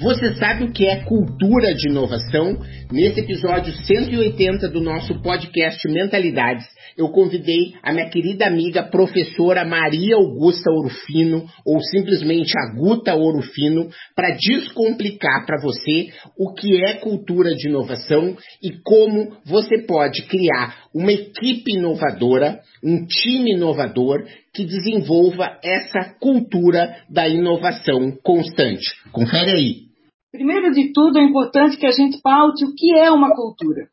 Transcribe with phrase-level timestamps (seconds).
[0.00, 2.58] Você sabe o que é cultura de inovação?
[2.90, 10.16] Nesse episódio 180 do nosso podcast Mentalidades, eu convidei a minha querida amiga professora Maria
[10.16, 17.54] Augusta Orufino, ou simplesmente a Guta Orufino, para descomplicar para você o que é cultura
[17.54, 25.58] de inovação e como você pode criar uma equipe inovadora, um time inovador que desenvolva
[25.62, 28.84] essa cultura da inovação constante.
[29.10, 29.92] Confere aí.
[30.30, 33.88] Primeiro de tudo, é importante que a gente paute o que é uma cultura.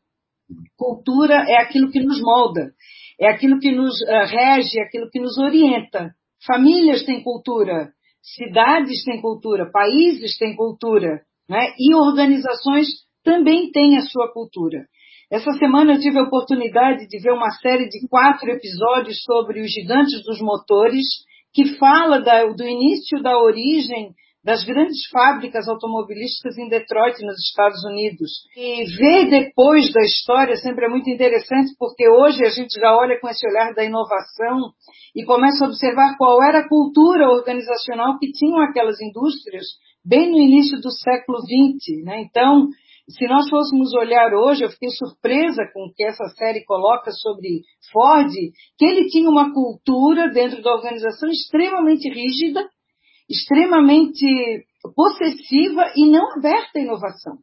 [0.76, 2.72] Cultura é aquilo que nos molda,
[3.20, 6.12] é aquilo que nos uh, rege, é aquilo que nos orienta.
[6.46, 7.90] Famílias têm cultura,
[8.22, 11.72] cidades têm cultura, países têm cultura, né?
[11.78, 12.86] e organizações
[13.22, 14.86] também têm a sua cultura.
[15.30, 19.70] Essa semana eu tive a oportunidade de ver uma série de quatro episódios sobre os
[19.70, 21.04] gigantes dos motores,
[21.52, 24.12] que fala da, do início da origem
[24.42, 28.30] das grandes fábricas automobilísticas em Detroit, nos Estados Unidos.
[28.56, 33.20] E ver depois da história sempre é muito interessante, porque hoje a gente já olha
[33.20, 34.72] com esse olhar da inovação
[35.14, 39.66] e começa a observar qual era a cultura organizacional que tinham aquelas indústrias
[40.04, 42.04] bem no início do século XX.
[42.04, 42.22] Né?
[42.22, 42.68] Então,
[43.10, 47.62] se nós fôssemos olhar hoje, eu fiquei surpresa com o que essa série coloca sobre
[47.92, 48.30] Ford,
[48.78, 52.66] que ele tinha uma cultura dentro da organização extremamente rígida,
[53.30, 57.38] extremamente possessiva e não aberta à inovação.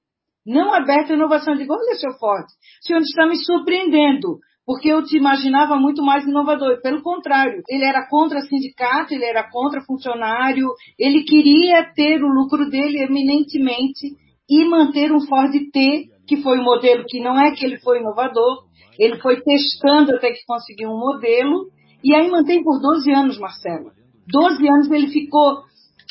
[0.45, 1.53] Não aberta à inovação.
[1.53, 6.03] Eu digo, olha, seu Ford, o senhor está me surpreendendo, porque eu te imaginava muito
[6.03, 6.81] mais inovador.
[6.81, 10.67] Pelo contrário, ele era contra sindicato, ele era contra funcionário,
[10.99, 14.15] ele queria ter o lucro dele eminentemente
[14.49, 17.99] e manter um Ford T, que foi um modelo que não é que ele foi
[17.99, 18.65] inovador,
[18.99, 21.67] ele foi testando até que conseguiu um modelo,
[22.03, 23.91] e aí mantém por 12 anos, Marcelo.
[24.27, 25.61] 12 anos ele ficou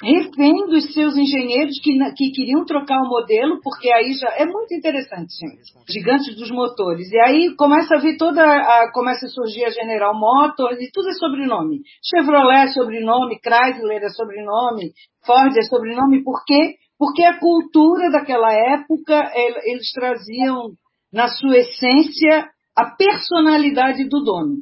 [0.02, 4.74] refém dos seus engenheiros que, que queriam trocar o modelo, porque aí já é muito
[4.74, 5.72] interessante, gente.
[5.88, 7.10] Gigantes dos motores.
[7.10, 11.08] E aí começa a vir toda a, começa a surgir a General Motors e tudo
[11.08, 11.80] é sobrenome.
[12.04, 14.92] Chevrolet é sobrenome, Chrysler é sobrenome,
[15.24, 16.74] Ford é sobrenome, por quê?
[16.98, 19.30] Porque a cultura daquela época,
[19.64, 20.72] eles traziam
[21.12, 24.56] na sua essência a personalidade do dono.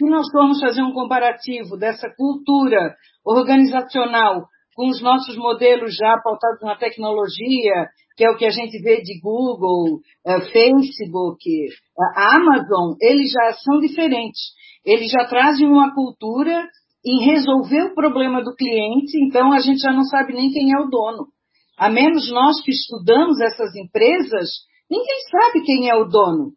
[0.00, 6.62] Se nós formos fazer um comparativo dessa cultura organizacional com os nossos modelos já pautados
[6.62, 9.96] na tecnologia, que é o que a gente vê de Google,
[10.26, 14.40] uh, Facebook, uh, Amazon, eles já são diferentes.
[14.86, 16.66] Eles já trazem uma cultura
[17.04, 20.80] em resolver o problema do cliente, então a gente já não sabe nem quem é
[20.80, 21.26] o dono.
[21.76, 24.48] A menos nós que estudamos essas empresas,
[24.90, 26.52] ninguém sabe quem é o dono.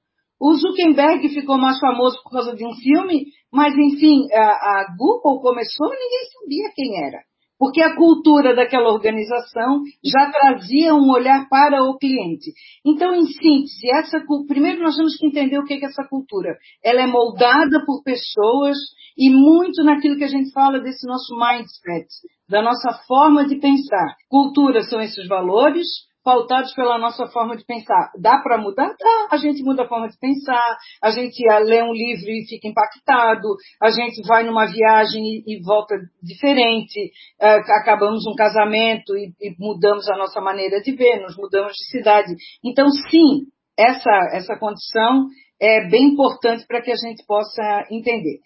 [0.46, 5.40] O Zuckerberg ficou mais famoso por causa de um filme, mas enfim, a, a Google
[5.40, 7.24] começou e ninguém sabia quem era.
[7.58, 12.52] Porque a cultura daquela organização já trazia um olhar para o cliente.
[12.86, 16.58] Então, em síntese, essa, primeiro nós temos que entender o que é essa cultura.
[16.84, 18.78] Ela é moldada por pessoas
[19.18, 22.10] e muito naquilo que a gente fala desse nosso mindset,
[22.50, 24.14] da nossa forma de pensar.
[24.28, 25.88] Cultura são esses valores,
[26.24, 28.12] pautados pela nossa forma de pensar.
[28.20, 28.96] Dá para mudar?
[29.00, 29.28] Dá.
[29.32, 33.48] A gente muda a forma de pensar, a gente lê um livro e fica impactado,
[33.82, 40.10] a gente vai numa viagem e, volta diferente, uh, acabamos um casamento e, e, mudamos
[40.10, 42.34] a nossa maneira de ver, nos mudamos de cidade.
[42.64, 43.48] Então, sim,
[43.78, 45.28] essa, essa condição
[45.62, 48.40] é bem importante para que a gente possa entender.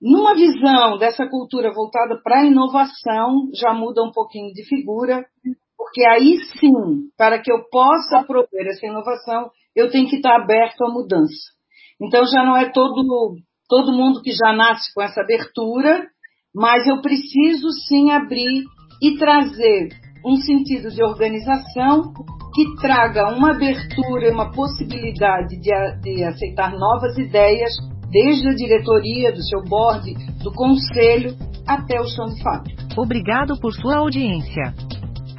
[0.00, 5.24] Numa visão dessa cultura voltada para a inovação, já muda um pouquinho de figura,
[5.92, 10.82] porque aí sim, para que eu possa prover essa inovação, eu tenho que estar aberto
[10.82, 11.52] à mudança.
[12.00, 13.36] Então já não é todo,
[13.68, 16.06] todo mundo que já nasce com essa abertura,
[16.54, 18.64] mas eu preciso sim abrir
[19.02, 19.90] e trazer
[20.24, 22.14] um sentido de organização
[22.54, 27.72] que traga uma abertura e uma possibilidade de, de aceitar novas ideias,
[28.10, 30.10] desde a diretoria, do seu board,
[30.42, 31.36] do conselho,
[31.66, 32.82] até o chão de fábrica.
[32.96, 34.74] Obrigado por sua audiência.